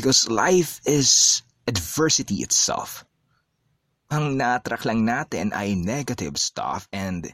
[0.00, 3.04] Because life is adversity itself.
[4.08, 7.28] Ang na-attract lang natin ay negative stuff and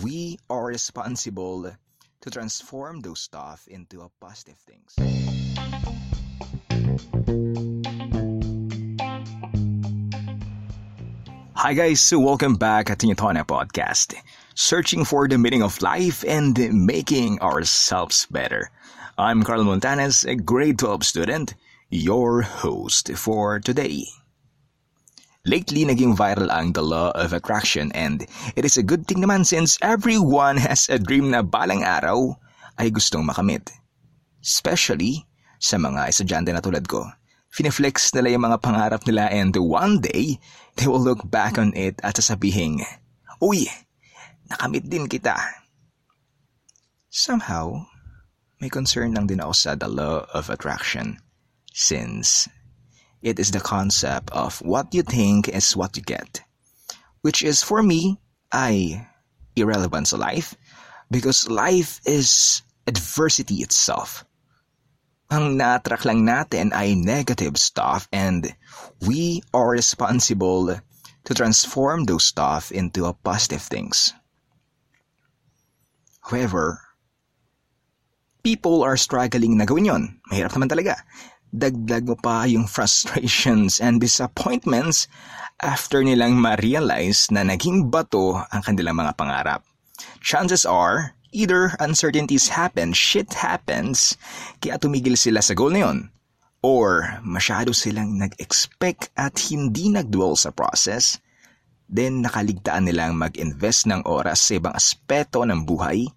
[0.00, 4.96] we are responsible to transform those stuff into a positive things.
[11.52, 14.16] Hi guys, so welcome back at Tinitona Podcast.
[14.56, 18.72] Searching for the meaning of life and making ourselves better.
[19.20, 21.52] I'm Carl Montanes, a grade 12 student,
[21.88, 24.06] your host for today.
[25.46, 28.26] Lately, naging viral ang The Law of Attraction and
[28.58, 32.34] it is a good thing naman since everyone has a dream na balang araw
[32.82, 33.70] ay gustong makamit.
[34.42, 35.22] Especially
[35.62, 37.06] sa mga estudyante na tulad ko
[37.56, 40.36] Fineflex nila yung mga pangarap nila and one day,
[40.76, 42.84] they will look back on it at sasabihin,
[43.40, 43.64] Uy,
[44.52, 45.40] nakamit din kita.
[47.08, 47.88] Somehow,
[48.60, 51.16] may concern lang din ako sa the law of attraction
[51.76, 52.48] since
[53.20, 56.40] it is the concept of what you think is what you get.
[57.20, 58.16] Which is for me,
[58.48, 59.06] I
[59.52, 60.56] irrelevant sa life
[61.12, 64.24] because life is adversity itself.
[65.28, 68.48] Ang na-attract lang natin ay negative stuff and
[69.04, 70.80] we are responsible
[71.26, 74.14] to transform those stuff into a positive things.
[76.22, 76.80] However,
[78.46, 80.22] people are struggling na gawin yun.
[80.30, 81.02] Mahirap naman talaga.
[81.54, 85.06] Dagdag mo pa yung frustrations and disappointments
[85.62, 89.62] after nilang ma-realize na naging bato ang kanilang mga pangarap.
[90.20, 94.16] Chances are, Either uncertainties happen, shit happens,
[94.56, 96.08] kaya tumigil sila sa goal na yun.
[96.64, 101.20] Or masyado silang nag-expect at hindi nag-dwell sa process,
[101.92, 106.08] then nakaligtaan nilang mag-invest ng oras sa ibang aspeto ng buhay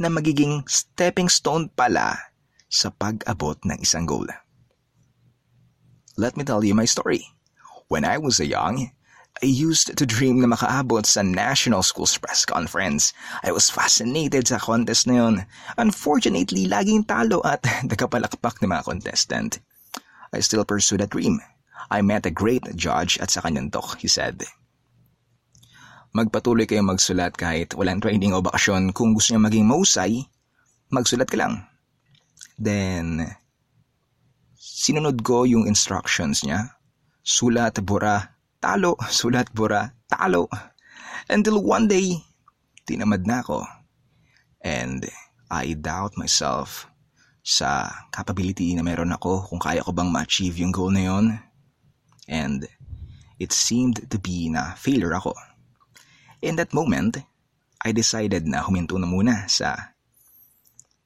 [0.00, 2.16] na magiging stepping stone pala
[2.72, 4.32] sa pag-abot ng isang goal.
[6.18, 7.30] Let me tell you my story.
[7.86, 8.90] When I was young,
[9.38, 13.14] I used to dream na makaabot sa National Schools Press Conference.
[13.46, 15.46] I was fascinated sa contest na yun.
[15.78, 19.62] Unfortunately, laging talo at nagkapalakpak ng mga contestant.
[20.34, 21.38] I still pursue that dream.
[21.86, 24.42] I met a great judge at sa kanyang talk, he said.
[26.18, 28.90] Magpatuloy kayo magsulat kahit walang training o bakasyon.
[28.90, 30.26] Kung gusto niya maging mausay,
[30.90, 31.62] magsulat ka lang.
[32.58, 33.38] Then,
[34.58, 36.74] sinunod ko yung instructions niya.
[37.22, 40.50] Sulat, bura, talo, sulat bura, talo.
[41.30, 42.18] Until one day,
[42.82, 43.62] tinamad na ako.
[44.58, 45.06] And
[45.48, 46.90] I doubt myself
[47.46, 51.26] sa capability na meron ako kung kaya ko bang ma-achieve yung goal na yon.
[52.28, 52.68] And
[53.40, 55.32] it seemed to be na failure ako.
[56.44, 57.22] In that moment,
[57.80, 59.94] I decided na huminto na muna sa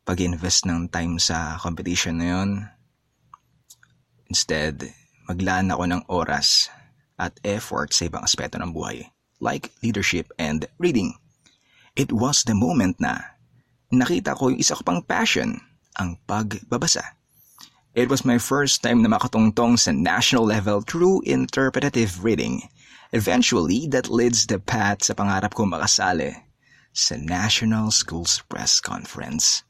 [0.03, 2.51] pag-invest ng time sa competition na yon.
[4.33, 4.97] Instead,
[5.29, 6.73] maglaan ako ng oras
[7.21, 9.05] at effort sa ibang aspeto ng buhay,
[9.45, 11.13] like leadership and reading.
[12.01, 13.37] It was the moment na
[13.93, 15.61] nakita ko yung isa ko pang passion,
[16.01, 17.05] ang pagbabasa.
[17.93, 22.65] It was my first time na makatungtong sa national level through interpretative reading.
[23.13, 26.33] Eventually, that leads the path sa pangarap ko makasali
[26.97, 29.61] sa National Schools Press Conference.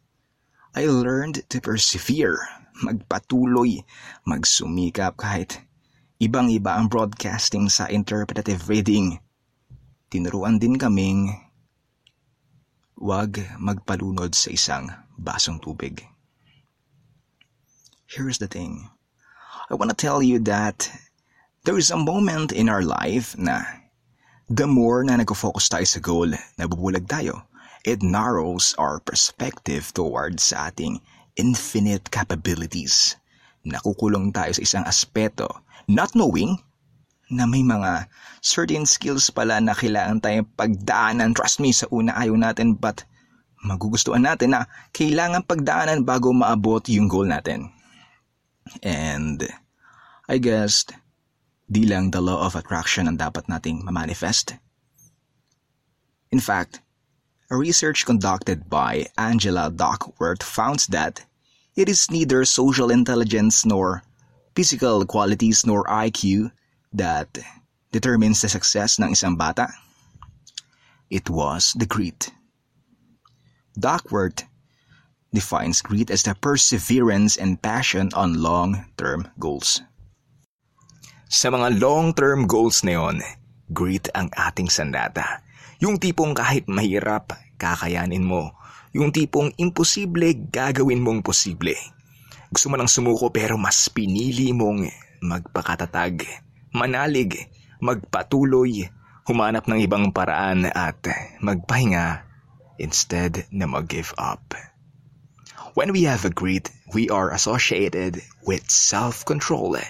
[0.72, 2.40] I learned to persevere,
[2.80, 3.84] magpatuloy,
[4.24, 5.60] magsumikap kahit
[6.22, 9.18] Ibang-iba ang broadcasting sa interpretative reading.
[10.06, 11.34] Tinuruan din kaming
[12.94, 14.86] wag magpalunod sa isang
[15.18, 16.06] basong tubig.
[18.06, 18.86] Here's the thing.
[19.66, 20.86] I want to tell you that
[21.66, 23.66] there is a moment in our life na
[24.46, 27.50] the more na nag-focus tayo sa goal, nabubulag tayo.
[27.82, 31.02] It narrows our perspective towards sa ating
[31.34, 33.18] infinite capabilities.
[33.66, 35.50] Nakukulong tayo sa isang aspeto
[35.90, 36.58] not knowing
[37.32, 38.06] na may mga
[38.44, 41.32] certain skills pala na kailangan tayong pagdaanan.
[41.32, 43.02] Trust me, sa una ayaw natin but
[43.64, 47.72] magugustuhan natin na kailangan pagdaanan bago maabot yung goal natin.
[48.84, 49.42] And
[50.28, 50.86] I guess
[51.72, 54.54] di lang the law of attraction ang dapat nating ma-manifest.
[56.28, 56.84] In fact,
[57.52, 61.20] a research conducted by Angela Duckworth found that
[61.76, 64.02] it is neither social intelligence nor
[64.56, 66.50] physical qualities nor IQ
[66.96, 67.28] that
[67.92, 69.68] determines the success ng isang bata?
[71.12, 72.32] It was the grit.
[73.76, 74.48] Duckworth
[75.28, 79.84] defines grit as the perseverance and passion on long-term goals.
[81.28, 83.20] Sa mga long-term goals na yon,
[83.76, 85.44] grit ang ating sandata.
[85.82, 88.54] Yung tipong kahit mahirap, kakayanin mo.
[88.94, 91.74] Yung tipong imposible, gagawin mong posible
[92.52, 94.84] Gusto mo nang sumuko pero mas pinili mong
[95.24, 96.20] magpakatatag,
[96.76, 97.48] manalig,
[97.80, 98.92] magpatuloy,
[99.24, 101.00] humanap ng ibang paraan at
[101.40, 102.20] magpahinga
[102.76, 104.52] instead na mag-give up.
[105.72, 109.80] When we have agreed, we are associated with self-control.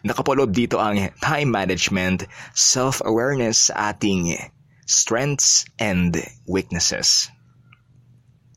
[0.00, 2.24] Nakapalob dito ang time management,
[2.56, 4.40] self-awareness sa ating
[4.90, 6.18] strengths and
[6.50, 7.30] weaknesses.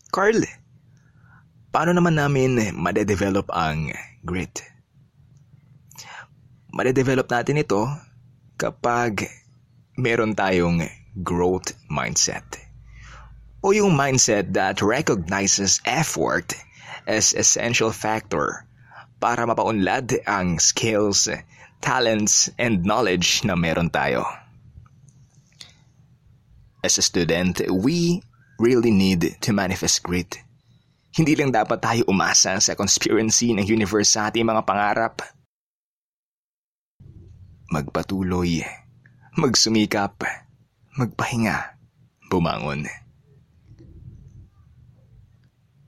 [0.10, 0.42] Carl,
[1.70, 3.94] paano naman namin madedevelop ang
[4.26, 4.66] grit?
[6.74, 7.86] Madedevelop natin ito
[8.58, 9.30] kapag
[9.94, 10.90] meron tayong
[11.22, 12.46] growth mindset.
[13.62, 16.58] O yung mindset that recognizes effort
[17.06, 18.66] as essential factor
[19.22, 21.30] para mapaunlad ang skills,
[21.78, 24.26] talents, and knowledge na meron tayo.
[26.84, 28.20] As a student, we
[28.60, 30.36] really need to manifest grit.
[31.16, 35.24] Hindi lang dapat tayo umasa sa conspiracy ng universe sa ating mga pangarap.
[37.72, 38.68] Magpatuloy,
[39.40, 40.28] magsumikap,
[41.00, 41.80] magpahinga,
[42.28, 42.92] bumangon.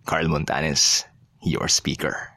[0.05, 1.03] Carl Montanes,
[1.41, 2.34] your speaker.